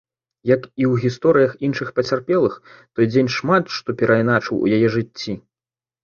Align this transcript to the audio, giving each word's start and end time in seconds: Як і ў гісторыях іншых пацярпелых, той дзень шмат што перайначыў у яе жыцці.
Як 0.51 0.61
і 0.67 0.83
ў 0.91 1.01
гісторыях 1.01 1.51
іншых 1.67 1.91
пацярпелых, 1.99 2.53
той 2.99 3.05
дзень 3.11 3.29
шмат 3.35 3.63
што 3.75 3.89
перайначыў 3.99 4.55
у 4.59 4.65
яе 4.79 4.89
жыцці. 4.97 5.37